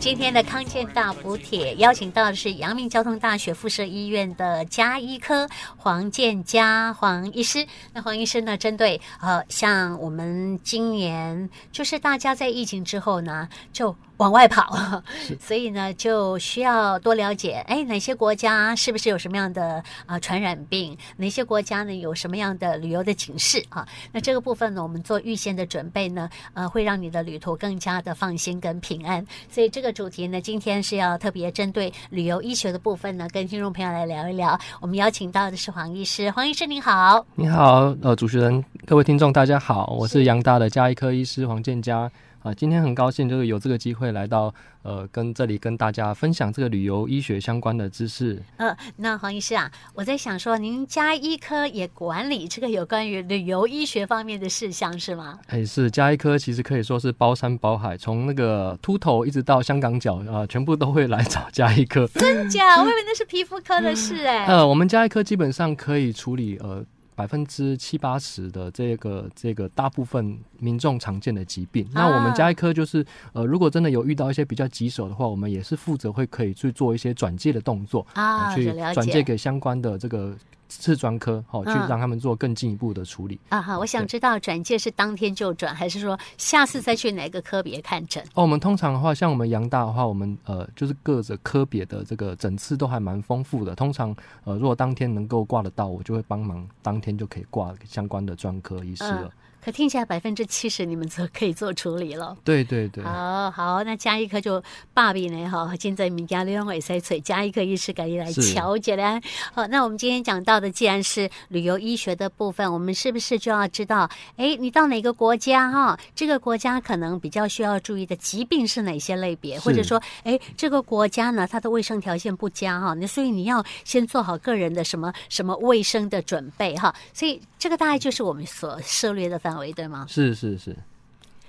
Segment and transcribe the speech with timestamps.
[0.00, 7.66] 今天的康健大补帖邀请到的是阳明交通大学附设医院的家医科黄健佳黄医师。
[7.92, 15.02] 那黄医师呢，针对呃，像我们今年就是大家在疫情之后呢，就往外跑，
[15.40, 19.76] 所以呢，就需要多了解，哎，哪些国家是不是有什么样的
[20.06, 20.96] 啊、呃、传染病？
[21.16, 23.86] 哪些国家呢有什么样的旅游的警示啊？
[24.12, 29.24] 那这个部分呢，我们做预先的准备呢，呃，会让你的旅途更加的放心跟平安。
[29.48, 34.58] 所以这个主题呢，今天是要特别针对旅游医学的部分呢，跟听众朋友来聊一聊。
[34.80, 37.24] 我们邀请到的是黄医师，黄医师您好。
[37.36, 42.10] 你好，呃，主持人，各位听众大家好，我是杨大的家医科医师黄健嘉。
[42.48, 44.52] 啊，今天很高兴就是有这个机会来到
[44.82, 48.42] 呃，跟这里跟大家分享这个旅游医学相关的知识。
[48.56, 55.38] 呃，那黄医师啊，我在想说，您家医科也管理这个有关于旅游医学方面的事项是吗？
[55.48, 62.06] 哎，是家医科其实可以说是包山包海，从那个秃头一直到香港脚啊、呃，全部都会来找家医科。
[62.14, 62.80] 真假？
[62.80, 64.46] 我以为那是皮肤科的事 哎。
[64.46, 66.82] 呃，我们家医科基本上可以处理呃。
[67.18, 80.32] 百分之七八十的这个这个大部分民众常见的疾病，啊、那我们家医科就是呃，如果真的有遇到一些比较棘手的话，我们也是负责会可以去做一些转介的动作啊，去转介给相关的这个。
[80.68, 83.40] 次专科，好，去让他们做更进一步的处理。
[83.48, 88.22] 啊哈，我想知道转介是当天就转，还是说下次再去哪个科别看诊？
[88.34, 93.74] 哦，我们通常的话，像我们阳大的话，我们呃就是各个科别的这个诊次都还蛮丰富的。
[93.74, 99.24] 通常呃，如果当天能够挂得到，我就会帮忙当天就可以挂相关的专科医师了。
[99.24, 102.34] 嗯可听起来百分之七十你们就可以做处理了。
[102.44, 103.02] 对对对。
[103.02, 104.62] 好好，那加一科就
[104.94, 105.74] 罢免了哈。
[105.78, 109.20] 现在民家两位在催加一科医师赶紧来调解了。
[109.52, 115.98] 好，那我们今天讲到的，既然是旅游医学的部分，我们是不是就要知道，哎，你到哪个国家哈？
[116.14, 119.58] 这个国家可能比较需要注意的疾病是哪些类别？
[119.60, 126.92] 或者说，哎，这个国家呢，它的卫生条件不佳哈，那所以你要先做好个人的什么什么卫生的准备哈。
[127.14, 129.68] 所以这个大概就是我们所涉猎的范围。
[129.78, 130.06] 对吗？
[130.08, 130.74] 是是是，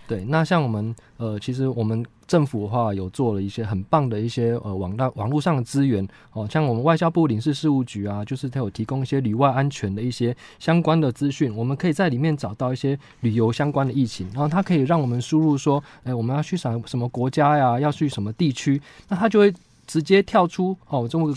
[0.06, 0.24] 对。
[0.26, 19.52] 那像我们呃，其实我们政府的话有做了一些很棒的一些呃网大网络上的资源哦，像我们外交部领事事务局啊，就是它有提供一些旅外安全的一些相关的资讯，我们可以在里面找到一些旅游相关的疫情，然后它可以让我们输入说，哎，我们要去什么什么国家呀，要去什么地区，那它就会
[19.88, 21.36] 直接跳出哦这么。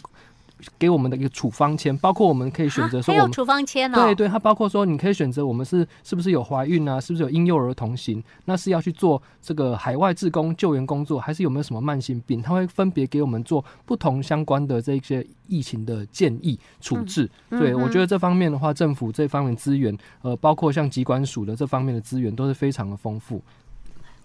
[0.79, 4.05] 给我们的一个处方签，包括我们可以选择说我们，处方签哦。
[4.05, 12.41] 对对，它包括说你可以选择我们是是不是有怀孕啊，是不是有婴幼儿同行，那是要去做这个海外志工救援工作，还是有没有什么慢性病？
[12.43, 17.31] 它会分别给我们做不同相关的这些疫情的建议处置。
[17.51, 23.43] 嗯、对、嗯、我觉得这方面的话，政府这方面资源，呃，包括像疾管署的这方面的资源都是非常的丰富。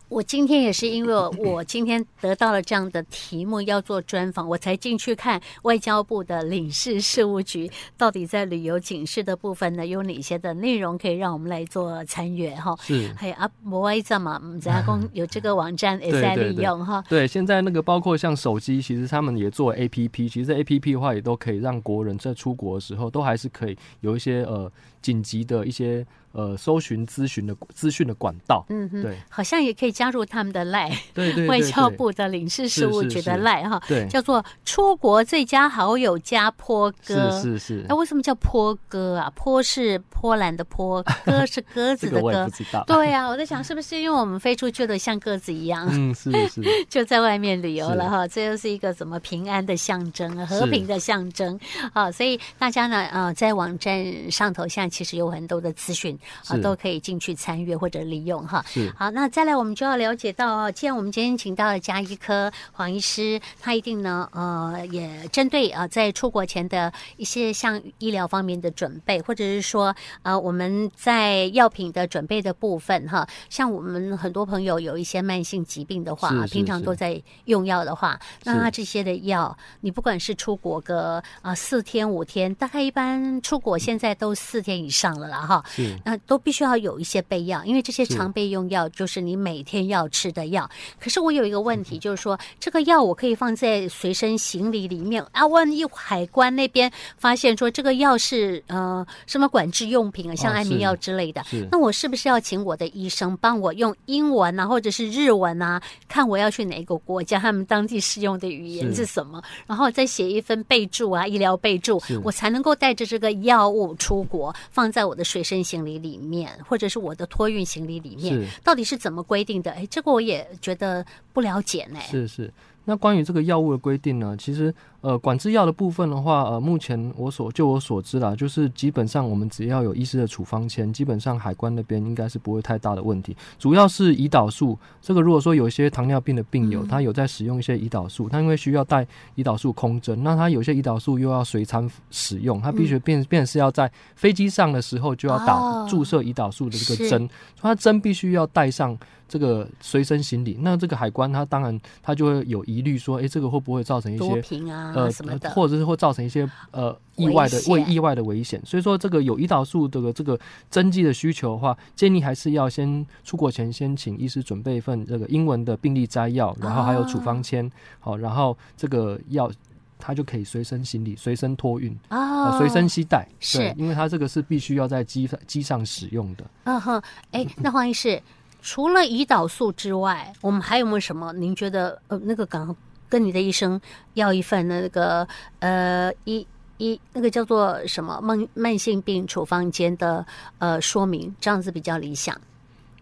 [0.10, 12.76] 我今天也是因为 我今天得到了这样的题目要做专访，我才进去看外交部的领事事务局到底在旅游警示的部分呢有哪些的内容可以让我们来做参阅哈。
[12.82, 17.04] 是，还有啊，摩外这么我们家 公有这个网站也在利用哈。
[17.10, 26.06] 对，现在那个包括像手机，其实他们也做 APP，其实 APP 的话也都可以让国人在出国的时候都还是可以有一些呃紧急的一些。
[26.38, 39.32] 呃，搜寻咨询的资讯的管道，嗯哼，对，好像也可以加入他们的 LINE，对对， 外交部的领事事务局的 LINE 哈，对，叫做出国最佳好友加坡哥，是是是，那为什么叫坡哥啊？
[39.36, 42.48] 坡是波兰的坡， 鸽是鸽子的鸽。
[42.86, 51.60] 对呀、啊，我在想是不是因为我们飞出去的像鸽子一样，嗯，是是， 就在外面旅游了哈，这又是一个怎么平安的象征，和平的象征，
[51.94, 56.16] 啊，所以大家呢，呃，在网站上头现在其实有很多的资讯
[56.48, 56.98] 啊，都可以。
[57.08, 58.66] 进去参阅或者利用哈，
[58.98, 85.64] 好，那再来我们就要了解到，既然我们今天请到了家医科黄医师，他一定呢，呃，也针对啊，在出国前的一些像医疗方面的准备，或者是说，呃，我们在药品的准备的部分哈，像我们很多朋友有一些慢性疾病的话，平常都在用药的话，那他这些的药，你不管是出国个啊四天五天，大概一般出国现在都四天以上了啦哈，
[86.08, 86.98] 那都必须要有。
[86.98, 90.68] 一些备药，因为这些常备用药就是你每天要吃的药。
[91.00, 119.72] 可是我有一个问题，就是说这个药我可以放在随身行李里面啊，万一海关那边发现说这个药是呃什么管制用品啊，像安眠药之类的，那我是不是要请我的医生帮我用英文啊，或者是日文啊，看我要去哪个国家，他们当地适用的语言是什么，然后再写一份备注啊，医疗备注，我才能够带着这个药物出国，放在我的随身行李里面，或或者是我的托运行李里面，到底是怎么规定的？
[119.72, 121.04] 哎，这个我也觉得
[121.34, 122.00] 不了解呢。
[122.02, 122.54] 是是，
[122.86, 124.72] 那关于这个药物的规定呢，其实
[125.02, 133.38] 呃，管制药的部分的话，呃，目前我所就我所知啦，就是基本上我们只要有医师的处方签，基本上海关那边应该是不会太大的问题。
[133.60, 139.06] 主要是胰岛素，这个如果说有一些糖尿病的病友，他有在使用一些胰岛素，他因为需要带
[139.36, 148.98] 胰岛素空针，那他有些胰岛素又要随餐使用，他必须变变是要在飞机上的时候就要打注射胰岛素的这个针，所以他针必须要带上。
[149.30, 154.42] 这个随身行李，那这个海关他当然他就会有疑虑，说，哎，这个会不会造成一些
[154.88, 158.62] 啊呃什么的，或者是会造成一些呃意外的为意外的危险。
[158.66, 160.40] 所以说，这个有胰岛素这个这个
[160.70, 167.70] 针剂的需求的话，建议还是要先出国前先请医师准备一份这个英文的病历摘要，然后还有处方签，
[168.00, 169.52] 好、啊，然后这个药
[170.00, 173.28] 他就可以随身行李、随身托运啊，随身携带。
[173.40, 176.44] 是，因为他这个是必须要在机机上使用的。
[176.66, 177.02] 嗯哼，
[177.32, 178.22] 哎， 那黄医师。
[178.60, 181.32] 除了胰岛素之外，我们还有没有什么？
[181.32, 182.76] 您觉得呃，那个刚
[183.10, 183.80] 跟你的医生
[184.14, 185.28] 要一份那个
[185.60, 186.46] 呃一
[186.78, 190.26] 一那个叫做什么慢慢性病处方间的
[190.60, 192.40] 呃说明，这样子比较理想。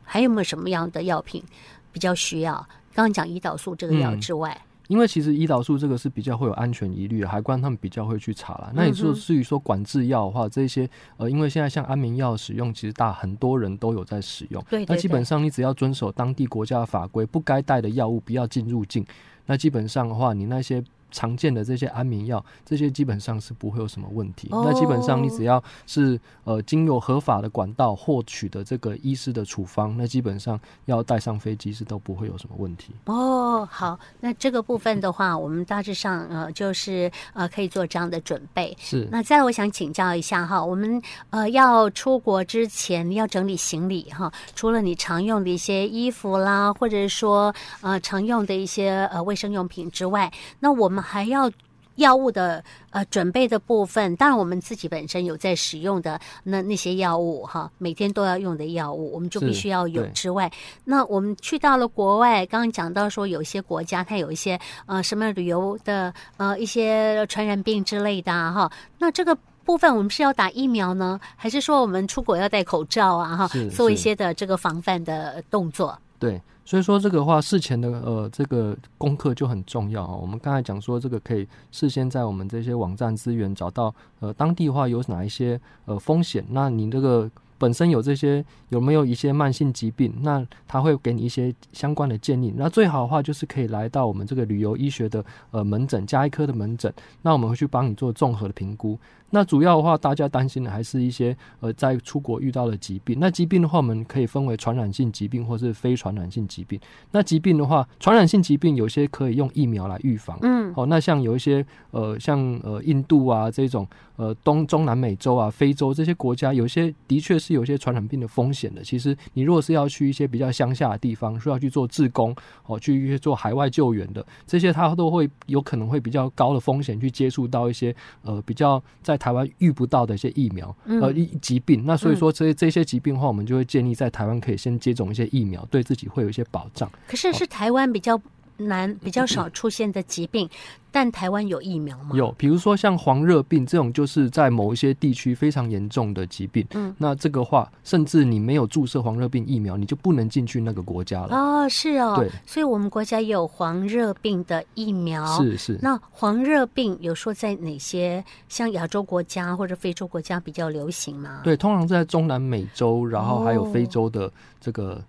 [0.04, 1.44] 还有没有什么样的药品
[1.92, 2.54] 比较需要？
[2.94, 4.60] 刚刚讲胰岛素这个药之外。
[4.88, 8.72] 嗯因为其实胰岛素这个是比较会有安全疑虑，海关他们比较会去查啦。
[8.74, 14.64] 那你说至于说管制药的话，这些呃，因为现在像安眠药使用，其实大很多人都有在使用。
[14.70, 14.86] 对。
[14.86, 19.06] 那基本上你只要遵守当地国家的法规，不该带的药物不要进入境。
[19.46, 20.84] 那基本上的话，你那些。
[21.16, 24.50] 常见的这些安眠药，这些基本上是不会有什么问题。
[24.52, 24.66] Oh.
[24.66, 32.92] 那基本上你只要是呃经由合法的管道获取的这个医师的处方，那基本上要带上飞机是都不会有什么问题。
[33.06, 38.76] 哦，oh, 好，那这个部分的话，我们大致上呃就是呃可以做这样的准备。
[38.78, 39.08] 是。
[39.10, 50.30] 那再来我想请教一下哈，我们呃要出国之前要整理行李哈，除了你常用的一些衣服啦，或者是说呃常用的一些呃卫生用品之外，
[50.60, 51.05] 那我们。
[51.06, 51.50] 还要
[51.96, 60.52] 药物的呃准备的部分，当然我们自己本身有在使用的那那些药物哈，每天都要用的药物，我们就必须要有之外，
[60.84, 68.70] 那我们去到了国外，刚刚讲到说有些国家它有一些呃什么旅游的呃一些传染病之类的哈，
[69.00, 75.98] 那这个部分我们是要打疫苗呢，还是说我们出国要戴口罩啊哈，做一些的这个防范的动作？
[76.20, 76.42] 对。
[76.66, 80.16] 所以说这个话事前的呃这个功课就很重要啊。
[80.16, 92.54] 我们刚才讲说这个可以事先在我们这些网站资源找到呃当地话有哪一些呃风险，那你这个本身有这些有没有一些慢性疾病，那他会给你一些相关的建议。
[92.58, 96.92] 那最好的话就是可以来到我们这个旅游医学的呃门诊加医科的门诊，
[97.22, 99.00] 那我们会去帮你做综合的评估。
[99.32, 103.18] 那主要的话，大家担心的还是一些呃，在出国遇到的疾病。
[103.20, 106.80] 那疾病的话，我们可以分为传染性疾病或是非传染性疾病。
[107.12, 110.38] 那疾病的话，传染性疾病有些可以用疫苗来预防。
[110.42, 113.86] 嗯，好、哦，那像有一些呃，像呃印度啊这种
[114.16, 118.82] 呃东中南美洲啊、非洲这些国家，有些的确是有一些传染病的风险的。
[118.84, 122.34] 其实你如果是要去一些比较乡下的地方，需要去做志工
[122.68, 129.15] 哦，去做海外救援的这些，它都会有可能会比较高的风险去接触到一些呃比较在。
[129.18, 136.92] 台湾遇不到的一些疫苗，呃，疾病，那所以说这这些疾病的话，我们就会建议在台湾可以先接种一些疫苗，对自己会有一些保障。
[137.08, 138.20] 可是是台湾比较。
[138.58, 140.50] 难比较少出现的疾病，
[140.92, 142.16] 但台湾有疫苗吗？
[142.16, 146.66] 有，比如说像黄热病这种，就是在某一些地区非常严重的疾病。
[146.74, 151.36] 嗯，那这个话，甚至你没有注射黄热病疫苗，你就不能进去那个国家了。
[151.36, 155.26] 哦，是哦，对，所以我们国家也有黄热病的疫苗。
[155.42, 155.80] 是是。
[155.82, 161.42] 那黄热病有说在哪些像亚洲国家或者非洲国家比较流行吗？
[161.44, 165.04] 对，通常在中南美洲，然后还有非洲的这个。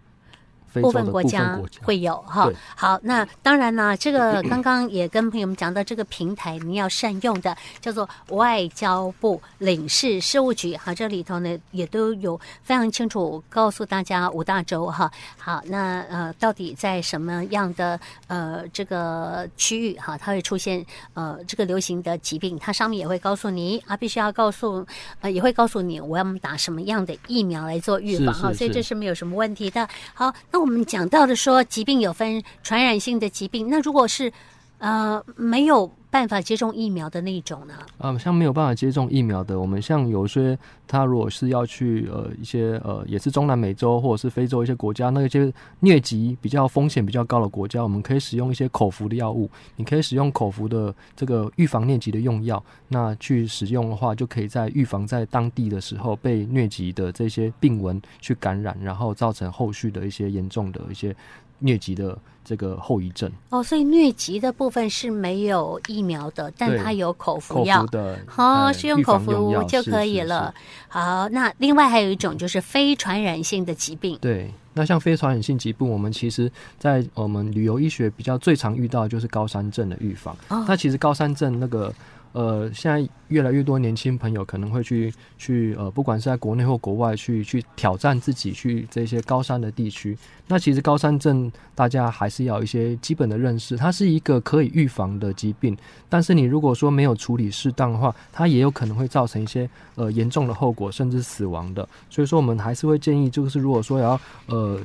[0.80, 24.86] 哦部分国家会有哈，好，那当然呢，这个刚刚也跟朋友们讲到，这个平台你要善用的，叫做外交部领事事务局，哈，这里头呢也都有非常清楚告诉大家五大洲哈，好，那呃到底在什么样的呃这个区域哈，它会出现呃这个流行的疾病，它上面也会告诉你啊，必须要告诉
[25.20, 29.88] 呃也会告诉你我要打什么样的疫苗来做预防哈，所以这是没有什么问题的。
[30.14, 30.65] 好，那我。
[30.66, 34.32] 我们讲到的说，疾病有分传染性的疾病，那如果是
[34.78, 37.74] 呃没有办法接种疫苗的那一种呢？
[37.98, 49.50] 啊、像没有办法接种疫苗的，我们像有些他如果是要去呃一些呃也是中南美洲或者是非洲一些国家，那些疟疾比较风险比较高的国家，我们可以使用一些口服的药物。
[49.76, 61.14] 你可以使用口服的这个预防疟疾的用药，那去使用的话，就可以在预防在当地的时候被疟疾的这些病蚊去感染，然后造成后续的一些严重的一些。
[61.62, 63.28] 疟疾的这个后遗症。
[63.50, 70.54] 哦，所以疟疾的部分是没有疫苗的，但它有口服药的，哦，是用口服就可以了。
[70.86, 74.16] 好，那另外还有一种就是非传染性的疾病。
[74.20, 80.36] 对，那像非传染性疾病，我们其实在我们旅游医学比较最常遇到的就是高山症的预防。
[80.48, 81.92] 哦，那其实高山症那个。
[82.36, 90.14] 呃，现在越来越多年轻朋友可能会去去呃，不管是在国内或国外去去挑战自己去这些高山的地区。
[90.46, 95.74] 那其实高山症大家还是要一些基本的认识，它是一个可以预防的疾病。
[96.10, 101.88] 但是你如果说没有处理适当的话，它也有可能会造成一些呃严重的后果，甚至死亡的。
[102.10, 104.78] 所以说，我们还是会建议，就是如果说要呃。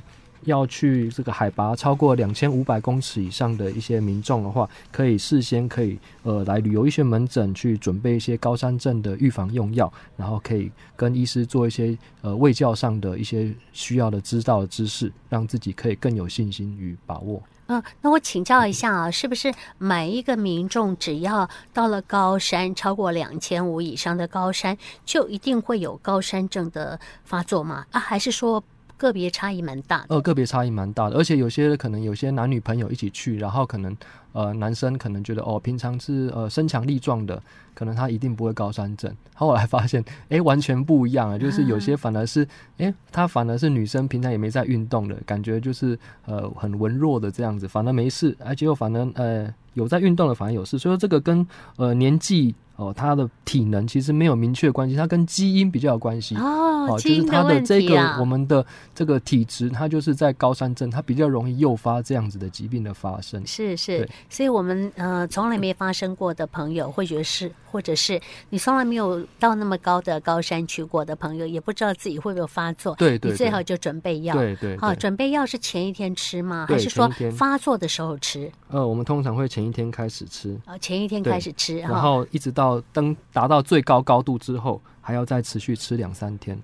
[0.45, 17.41] 要去这个海拔超过两千五百公尺以上的一些民众的话，可以事先可以呃来旅游医学门诊去准备一些高山症的预防用药，然后可以跟医师做一些呃卫教上的一些需要的知道的知识，让自己可以更有信心与把握。
[17.67, 27.86] 嗯，那我请教一下啊，是不是每一个民众只要到了高山超过两千五以上的高山，就一定会有高山症的发作吗？
[27.91, 28.62] 啊，还是说？
[29.01, 33.98] 个别差异蛮大的，呃，个别差异蛮大的，而且有些可能有些男女朋友一起去，然后可能
[34.31, 37.41] 呃男生可能觉得哦，平常是呃身强力壮的，
[37.74, 42.43] 可能他一定不会高山症， 后来发现哎、欸、完全不一样啊，就是有些 反而是
[42.77, 52.53] 哎、欸、他反而是女生平常也没在运动的感觉，就是呃很文弱的这样子，反而没事，而且又反而呃有在运动的反而有事，所以说这个跟呃年纪。
[52.81, 56.35] 哦，他的体能其实没有明确关系，他跟基因比较有关系。
[56.35, 63.45] 哦，就是他的这个我们的这个体质，它就是在高山症，它比较容易诱发这样子的疾病的发生。
[63.45, 72.93] 是是，所以我们呃从来没发生过的朋友，会觉得是，或者是你从来没有到那么高的高山去过的朋友，也不知道自己会不会发作。
[72.95, 74.35] 对对，你最好就准备药。
[74.35, 76.65] 对对，好，准备药是前一天吃吗？
[76.67, 78.51] 还是说发作的时候吃？
[78.67, 80.59] 呃，我们通常会前一天开始吃。
[80.65, 82.81] 啊，前一天开始吃，然后一直到。
[82.93, 86.59] 登达到最高高度之后，还要再持续吃两三天。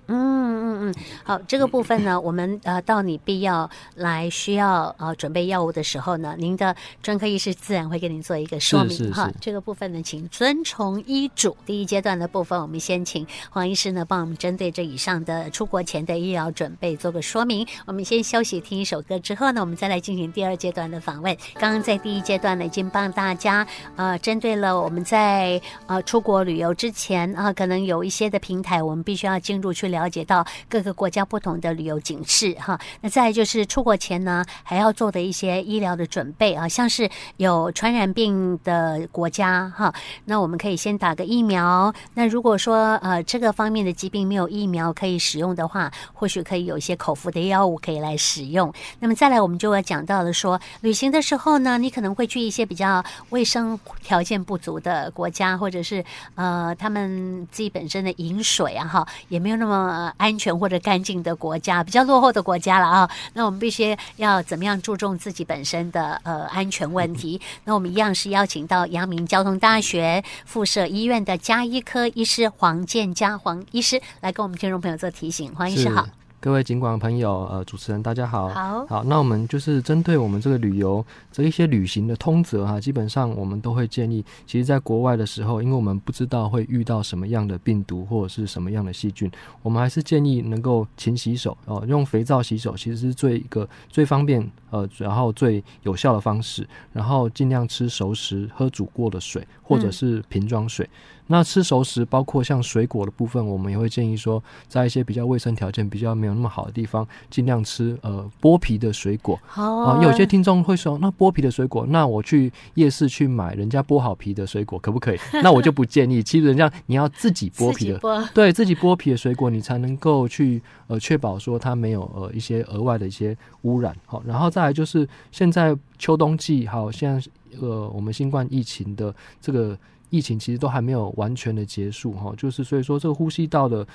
[0.80, 0.88] 嗯。
[0.88, 9.30] 嗯，好，这个部分呢，我们呃，到你必要来需要呃准备药物的时候呢，您的专科医师自然会给您做一个说明哈。
[9.40, 11.56] 这个部分呢，请遵从医嘱。
[11.66, 17.66] 第一阶段的部分，我们先请黄医师呢帮我们针对这以上的出国前的医疗准备做个说明。
[17.84, 21.36] 我们先休息听一首歌之后呢，我们再来进行第二阶段的访问。
[21.54, 23.66] 刚刚在第一阶段呢，已经帮大家
[23.96, 30.46] 呃针对了我们在呃出国旅游之前啊、呃，可能有一些的平台，我们必须要进入去了解到。
[30.68, 37.08] 各个国家不同的旅游警示哈，那再就是出国前呢，还要做的一些医疗的准备啊，像是
[37.38, 39.92] 有传染病的国家哈，
[40.26, 41.92] 那我们可以先打个疫苗。
[42.14, 48.72] 那如果说呃这个方面的疾病没有疫苗可以使用的话，或许可以有一些口服的药物可以来使用。
[49.00, 60.57] 那么再来，我们就要讲到了说，旅行的时候呢，你可能会去一些比较卫生条件不足的国家，或者是呃他们自己本身的饮水啊哈，也没有那么安全。
[60.58, 67.40] 或者干净的国家，比较落后的国家了啊，那我们必须要怎么样注重自己本身的呃安全问题？
[67.64, 75.54] 那我们一样是邀请到阳明交通大学附设医院的加医科医师黄建佳黄医师来跟我们听众朋友做提醒。
[75.54, 76.17] 黄医师好。
[76.40, 89.28] 各位警广朋友，呃，主持人大家好，好，好，那我们就是针对我们这个旅游这一些旅行的通则哈，基本上我们都会建议，其实在国外的时候，因为我们不知道会遇到什么样的病毒或者是什么样的细菌，
[89.62, 100.86] 我们还是建议能够勤洗手哦，用肥皂洗手，其实是最一个最方便呃，然后最有效的方式，然后尽量吃熟食，喝煮过的水或者是瓶装水。
[100.86, 109.38] 嗯那吃熟食，包括像水果的部分，我们也会建议说，在一些比较卫生条件比较没有那么好的地方，尽量吃呃剥皮的水果。
[109.46, 115.18] 好啊，有些听众会说，那剥皮的水果，那我去夜市去买人家剥好皮的水果可不可以？
[115.42, 116.22] 那我就不建议。
[116.22, 123.94] 其实人家你要自己剥皮的，自 对自己剥皮的水果，你才能够去呃确保说它没有呃一些额外的一些污染。
[124.06, 127.30] 好，然后再来就是现在秋冬季，好，现在
[127.60, 129.78] 呃我们新冠疫情的这个。
[130.10, 133.86] 疫情其实都还没有完全的结束哈，就是所以说这个呼吸道的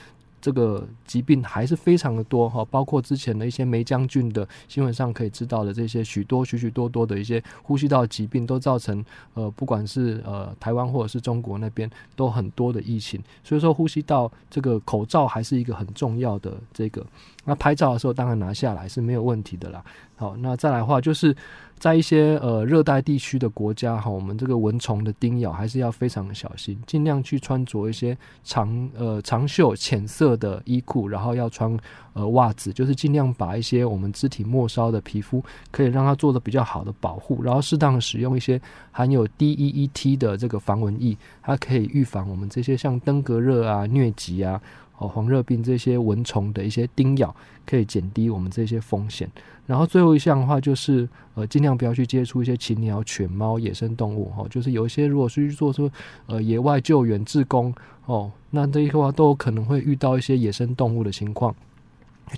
[0.41, 9.03] 这个疾病还是非常的多哈，包括之前的一些霉浆菌的新闻上可以知道的这些许多许许多多的一些呼吸道疾病，都造成
[9.36, 17.05] 呃不管是呃台湾或者是中国那边都很多的疫情，所以说呼吸道这个口罩还是一个很重要的这个，
[17.46, 19.82] 那拍照的时候当然拿下来是没有问题的啦。
[20.17, 21.34] 好，那再来的话就是
[21.80, 31.77] 在一些呃热带地区的国家哈，我们这个蚊虫的叮咬还是要非常的小心，尽量去穿着一些长呃长袖浅色的衣裤，然后要穿
[32.13, 38.62] 呃袜子，就是尽量把一些我们肢体末梢的皮肤可以让它做的比较好的保护，然后适当使用一些
[38.92, 44.62] 含有 DEET 的这个防蚊液，它可以预防我们这些像登革热啊、疟疾啊。
[44.98, 47.36] 哦，黄热病这些蚊虫的一些叮咬，
[47.66, 49.30] 可以减低我们这些风险。
[49.66, 54.32] 然后最后一项的话，就是呃，尽量不要去接触一些禽鸟、犬猫、野生动物。
[54.38, 55.90] 哦，就是有一些如果是去做说
[56.28, 57.74] 呃野外救援志工
[58.06, 61.56] 哦，那这一块话都有可能会遇到一些野生动物的情况，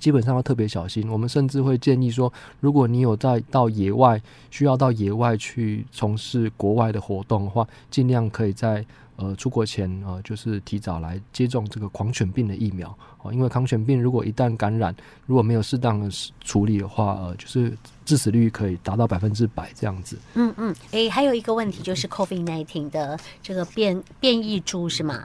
[0.00, 1.08] 基本上要特别小心。
[1.10, 8.84] 我们甚至会建议说，如果你有在到野外需要到野外去从事国外的活动的话，尽量可以在。
[9.16, 14.94] 呃，出国前呃，就是提早来接种这个狂犬病的疫苗哦，因为狂犬病如果一旦感染，
[15.26, 16.08] 如果没有适当的
[16.40, 20.18] 处理的话，呃，就是致死率可以达到百分之百这样子。
[20.34, 25.22] 嗯嗯，诶、还有一个问题就是 COVID-19 的这个变变异株是吗？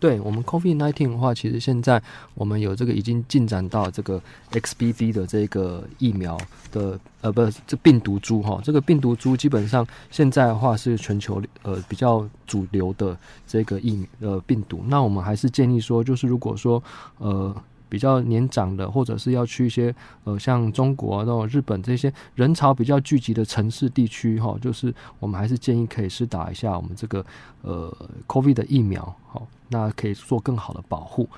[0.00, 2.02] 对我们 COVID nineteen 的话，其实现在
[2.34, 6.36] 我们有这个已经进展到这个 XBB 的这个疫苗
[6.72, 13.16] 的呃，不是这病毒株哈，这个病毒株基本上现在的话是全球呃比较主流的
[13.46, 14.82] 这个疫呃病毒。
[14.88, 16.82] 那我们还是建议说，就是如果说
[17.18, 17.54] 呃。
[17.90, 19.94] 比较年长的，或者是要去一些
[20.24, 27.22] 呃，像中国那种日本这些人潮比较聚集的城市地区哈，就是我们还是建议可以施打一下我们这个
[27.62, 27.94] 呃
[28.26, 31.28] COVID 的疫苗，好，那可以做更好的保护。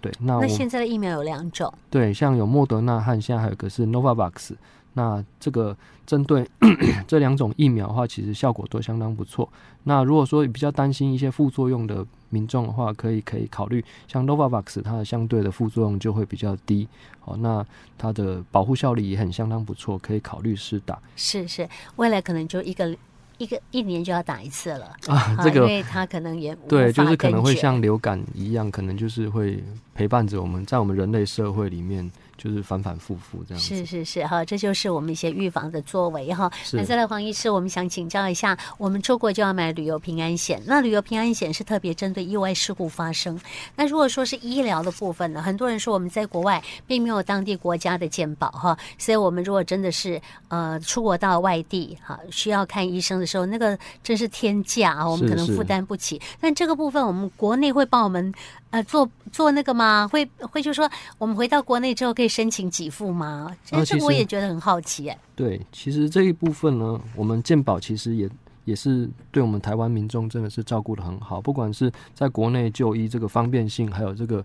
[0.00, 4.52] 对，那那现在的疫苗有两种，对，像有莫德纳和现在还有一个是 Novavax。
[4.94, 6.46] 那这个针对
[7.08, 9.48] 这两种疫苗的话，其实效果都相当不错。
[9.84, 16.86] 那如果说比较担心一些副作用的民众的话，可以可以考虑像 Novavax，它的相对的副作用就会比较低。
[17.24, 17.64] 哦，那
[17.96, 20.98] 它的保护效力也很相当不错，可以考虑试打。
[21.16, 22.96] 是是，未来可能就一个
[23.38, 25.36] 一个一年就要打一次了啊。
[25.42, 29.62] 这个，因为它可能也对，就是可能会像流感一样，可能就是会
[29.94, 32.10] 陪伴着我们在我们人类社会里面。
[32.42, 36.50] 就是反反复复这样子，是是是哈，这就是我们一些预防的作为哈。
[36.72, 43.40] 那再来，黄医师，我们想请教一下，我们出国就要买旅游平安险，那旅游平安险是特别针对意外事故发生。
[43.76, 45.40] 那如果说是医疗的部分呢？
[45.40, 56.20] 很多人说我们在国外并没有当地国家的健保哈，所以我们如果真的是呃出国到外地哈，需要看医生的时候，那个真是天价啊，我们可能负担不起。
[56.40, 58.34] 但这个部分，我们国内会帮我们。
[58.72, 60.08] 呃，做做那个吗？
[60.08, 63.54] 会会就说我们回到国内之后可以申请给付吗？
[63.62, 65.18] 其实这我也觉得很好奇哎。
[65.36, 68.26] 对，其实这一部分呢，我们健保其实也
[68.64, 74.42] 也是对我们台湾民众真的是照顾的很好，不管是在国内就医这个方便性，还有这个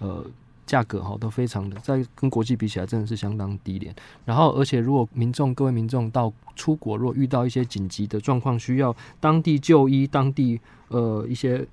[0.00, 0.22] 呃
[0.66, 3.94] 价格哈，都非常的在跟国际比起来真的是相当低廉。
[4.26, 11.66] 然后，而且如果民众各位民众到出国，如果遇到一些紧急的状况，需要当地就医，当地呃一些。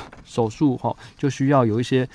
[0.24, 2.08] 手术哈，就需要有一些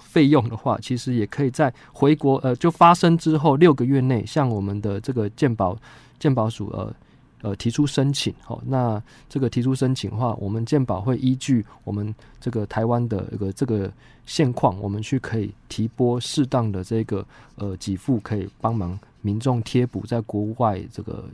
[0.00, 5.76] 费用的话，其实也可以在回国呃就发生之后六个月内，向我们的这个健保
[6.18, 6.94] 健保署呃
[7.42, 8.34] 呃提出申请。
[8.42, 13.90] 好，那这个提出申请的话，我们健保会依据我们这个台湾的一个这个
[14.26, 21.24] 现况，我们去可以提拨适当的这个呃给付，可以帮忙民众贴补在国外这个。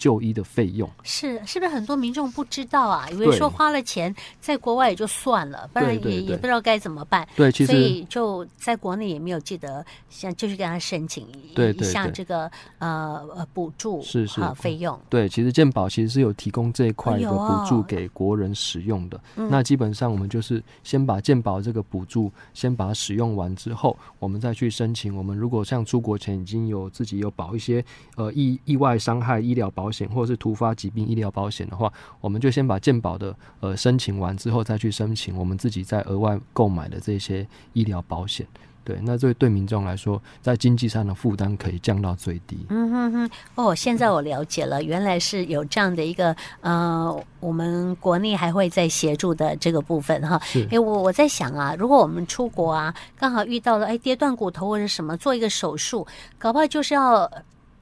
[0.00, 3.06] 就医的费用是是不是很多民众不知道啊？
[3.10, 7.28] 以为说花了钱在国外也就算了，不然也也不知道该怎么办。
[7.36, 14.98] 对，其实所以就在国内也没有记得，像就是跟他申请一下这个呃呃补助是是费用。
[15.10, 19.20] 对，其实健保其实是有提供这一块的补助给国人使用的。
[19.34, 25.14] 那基本上我们就是先把健保这个补助先把它使用完之后，我们再去申请。
[25.14, 27.84] 我们如果像出国前已经有自己有保一些
[28.16, 38.46] 呃意意外伤害医疗保险或者是突发疾病医疗保险的话，我们就先把健保的呃申请完之后，再去申请我们自己再额外购买的这些医疗保险。
[38.82, 42.64] 对，那这对民众来说，在经济上的负担可以降到最低。
[42.70, 50.40] 嗯哼哼，哦，现在我了解了，原来是有这样的一个呃，我们国内还会在协助的这个部分哈。
[50.70, 56.04] 哎，我我在想啊，如果我们出国啊，刚好遇到了哎跌断骨头或者什么，做一个手术，
[56.38, 57.30] 搞不好就是要。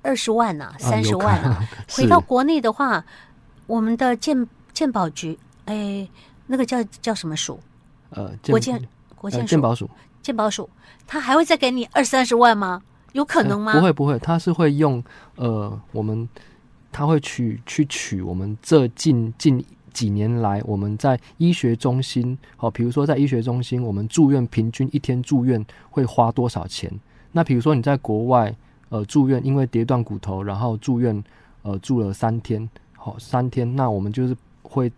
[0.01, 1.49] 二十万呐、啊，三十万啊！
[1.51, 3.05] 啊回到国内的话，
[3.67, 6.09] 我们的健健保局，哎，
[6.47, 7.59] 那个叫叫什么署？
[8.11, 8.81] 呃，国健
[9.17, 9.91] 国健健保署，
[10.23, 10.71] 健保署，
[11.07, 12.83] 他还会再给你二三十万吗？
[13.13, 13.73] 有可能吗？
[13.73, 15.03] 不会不会，他是会用
[15.35, 16.29] 呃，我们
[16.93, 26.91] 他会取去取我们这近近几年来我们在医学中心，好，比如说在医学中心，我们住院平均一天住院会花多少钱？
[27.33, 28.55] 那比如说你在国外。
[28.89, 31.23] 呃，住院因为跌断骨头，然后住院，
[31.63, 34.91] 呃住了三天，好、哦、三天，那我们就是会。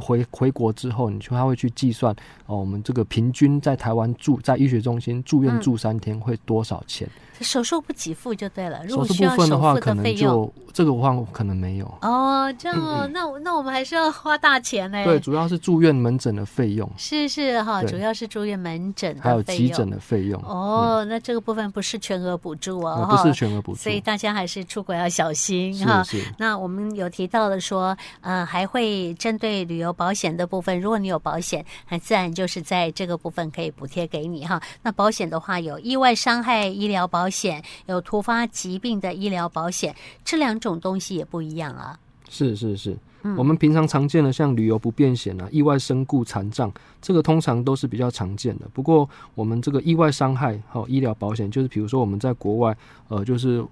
[0.00, 2.16] 回回国之后，你就他会去计算
[2.46, 7.06] 哦，我们这个平均在台湾住在医学中心住院住三天会多少钱？
[7.06, 8.84] 嗯手术不给付就对了。
[8.86, 11.86] 如果手术部分的话，可能就这个话可能没有。
[12.02, 15.04] 哦，这样哦，那那我们还是要花大钱呢。
[15.04, 16.88] 对，主要是住院门诊的费用。
[16.96, 20.40] 是是哈，主要是住院门诊还有急诊的费用。
[20.42, 26.04] 哦，那这个部分不是全额补助哦，不是全额补助，所以大家还是出国要小心哈。
[26.38, 34.60] 那我们有提到的说，呃，还会针对旅游保险的部分，如果你有保险，那自然就是在这个部分可以补贴给你哈。
[34.82, 37.31] 那保险的话，有意外伤害医疗保险。
[37.32, 41.98] 险有突发疾病的医疗保险，这两种东西也不一样啊。
[42.28, 48.66] 是是是，嗯、我们平常常见的像旅游不便险啊、意外身故残障，这个通常都是比较常见的。
[48.72, 52.74] 不过我们这个意外伤害和医疗保险，就是比如说我们在国外，
[53.08, 53.62] 呃，就是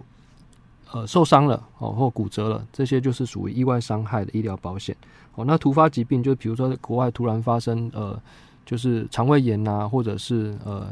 [0.90, 4.94] 呃受伤了哦，或骨折了，这些就是属于意外伤害的医疗保险。
[5.36, 8.20] 哦，那突发疾病就比如说在国外突然发生呃，
[8.66, 10.88] 就是肠胃炎啊，或者是呃。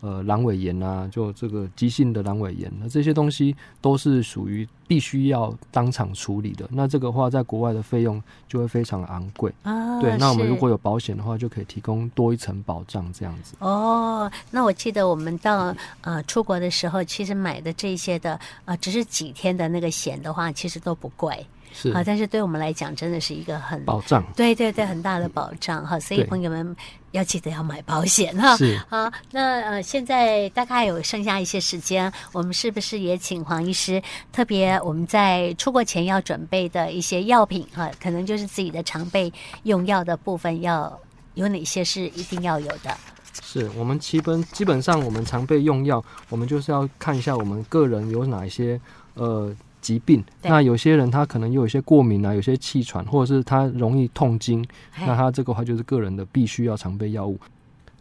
[0.00, 6.68] 呃，阑尾炎啊，就这个急性的阑尾炎，那这些东西都是属于必须要当场处理的。
[6.70, 10.00] 那这个话，在国外的费用就会非常昂贵啊。
[10.00, 13.54] 对，那我们如果有保险的话，就可以提供多一层保障，这样子。
[13.58, 21.44] 哦，那我记得我们到呃出国的时候，其实买的这些的呃，只是几天的那个险的话，其实都不贵。
[21.72, 25.98] 是啊，但是对我们来讲，真的是一个很保障，对对对，很大的保障哈。
[25.98, 26.76] 所以朋友们
[27.12, 28.56] 要记得要买保险哈。
[28.56, 34.02] 是 好，那呃，现在大概有剩下一些时间，我们是不是也请黄医师
[34.32, 40.98] 特别我们在出国前要准备的一些药品哈，可能就是自己的常备用药的部分，要
[41.34, 42.96] 有哪些是一定要有的？
[43.40, 48.80] 是我们基本基本上我们常备用药，我们就是要看一下我们个人有哪一些
[49.14, 49.54] 呃。
[49.80, 54.64] 疾病，那有些人他可能有一些过敏啊，有些气喘，或者是他容易痛经，
[55.00, 57.38] 那他这个话就是个人的必须要常备药物。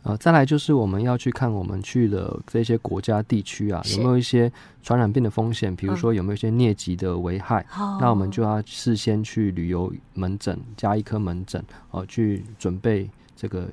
[0.03, 4.49] 呃，再来就是我们要去看我们去的这些国家地区啊，有没有一些
[4.81, 11.61] 传染病的风险，比如说有没有一些疟疾的危害，嗯，那我们就要事先去旅游门诊加一颗门诊
[11.91, 13.67] 哦，呃，去准备这个。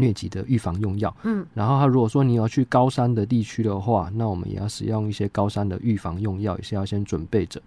[0.00, 7.60] 疟疾的预防用药，嗯，然后他如果说你要去高山的地区的话，那我们也要使用一些高山的预防用药，也是要先准备着。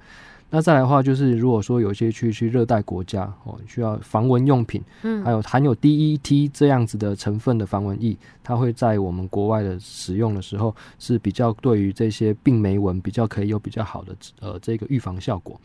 [0.56, 15.60] 那再来的话，就是如果说有些去去热带国家哦，需要防蚊用品，嗯，还有含有 DET 这样子的成分的防蚊液，它会在我们国外的使用的时候是比较对于这些病媒蚊比较可以有比较好的呃这个预防效果。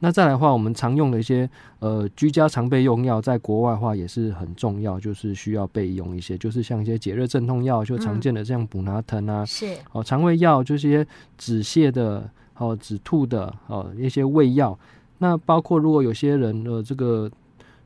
[0.00, 11.06] 那再来的话，我们常用的一些呃居家常备用药，在国外的话也是很重要，就是需要备用一些，就是像一些解热镇痛药，就常见的像补拿疼啊，是哦，肠胃药就是一些
[11.38, 12.28] 止泻的。
[12.58, 14.78] 哦，止吐的哦，一些胃药，
[15.18, 17.30] 那包括如果有些人呃，这个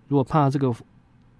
[0.08, 0.72] 如果怕这个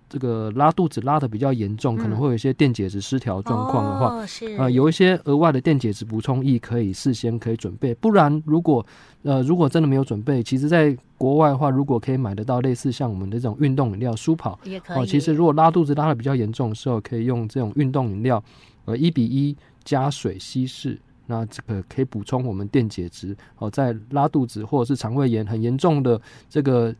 [0.08, 4.26] 这个拉肚子拉的比较严重，嗯，可能会有一些电解质失调状况的话，啊，哦
[4.58, 7.92] 呃，有一些额外的电解质补充液可以事先可以准备。
[7.96, 8.86] 不然，如果
[9.24, 14.98] 呃如果真的没有准备，其实在国外的话，如果可以买得到类似像我们的这种运动饮料舒跑，也可以。
[14.98, 18.42] 哦，其实如果拉肚子拉的比较严重的时候，可以用这种运动饮料，
[18.84, 20.96] 呃，一比一加水稀释。
[21.26, 26.94] 那这个可以补充我们电解质哦，在拉肚子或者是肠胃炎很严重的这个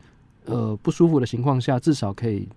[0.44, 2.48] 呃不舒服的情况下，至少可以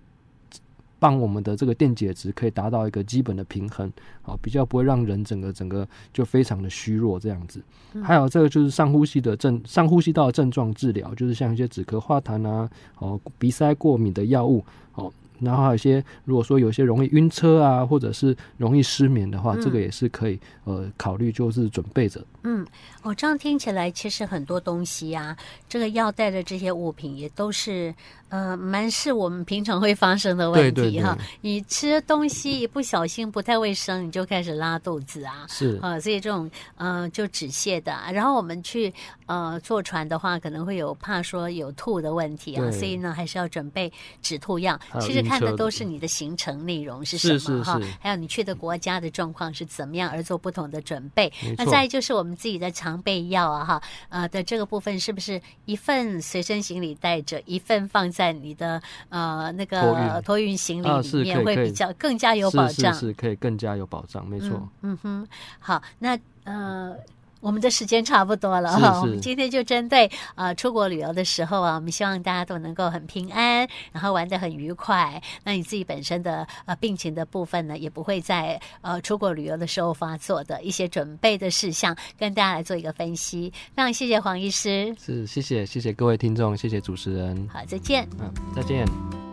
[0.98, 3.90] 帮我们的这个电解质可以达到一个基本的平衡，
[4.22, 7.62] 好，比较不会让人整个整个就非常的虚弱这样子。
[8.02, 15.12] 还有这个就是上呼吸的症，上呼吸道的症状治疗，就是像一些止咳化痰啊，哦，鼻塞过敏的药物，哦。
[15.40, 22.24] 然后还有一些，如果说有些容易晕车啊，或者是容易失眠的话，嗯、这个也是可以呃考虑，就是准备着。
[22.42, 22.66] 嗯，
[23.02, 25.36] 哦，这样听起来其实很多东西啊，
[25.68, 27.94] 这个要带的这些物品也都是。
[28.30, 31.18] 呃，蛮是我们平常会发生的问题哈。
[31.40, 35.44] 你吃东西一不小心不太卫生，你就开始拉肚子啊。
[35.48, 37.92] 是啊，呃，所以这种呃就止泻的。
[38.12, 38.94] 然后我们去
[39.26, 44.78] 呃坐船的话，可能会有怕说有吐的问题啊，所以呢还是要准备止吐药。
[45.00, 51.32] 其实看的都是你的行程内容是什么哈，还有你去的国家的状况是怎么样而做不同的准备。
[51.56, 58.30] 那再就是我们自己的常备药啊哈，呃的这个部分是不是一份随身行李带着，一份放在。
[58.40, 64.48] 你的呃那个托运行李里面会比较更加有保障，是可以更加有保障，没错。
[64.80, 66.94] 嗯，嗯哼，好，那呃
[67.40, 75.20] 我们的时间差不多了哈，我们今天就针对呃出国旅游的时候啊，我们希望大家都能够很平安，然后玩得很愉快。
[75.42, 83.50] 那你自己本身的呃病情的部分呢，也不会在呃出国旅游的时候发作的一些准备的事项，跟大家来做一个分析。
[83.74, 89.29] 非常谢谢黄医师，是谢谢谢谢各位听众，谢谢主持人，好，再见，嗯，再见。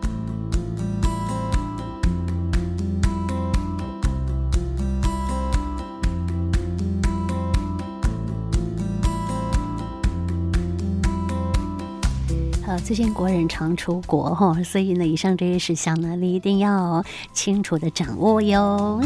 [12.68, 17.02] 呃，最近国人常出国哈，所以呢，以上这些事项呢，你一定要
[17.32, 19.02] 清楚的掌握哟。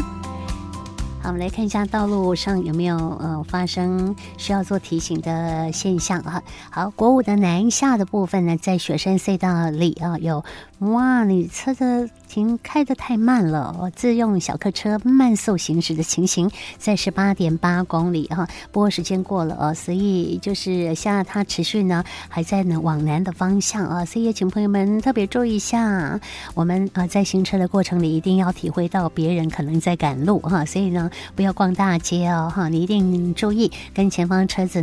[1.22, 6.42] 好，我们来看一下道路上有没有呃发生需要做提醒的现象哈。
[6.70, 10.44] 好，国五的南下的部分呢，在雪山隧道里啊有。
[10.90, 26.18] 哇，你车子停开的太慢了，哦，自用小客车慢速行驶的情形，在十八点八公里哈，不过时间过了哦，所以就是现在它持续呢还在呢往南的方向啊，所以也请朋友们特别注意一下，
[26.54, 34.80] 我们啊在行车的过程里一定要体会到别人可能在赶路哈，所以呢不要逛大街哦哈，你一定注意跟前方车子。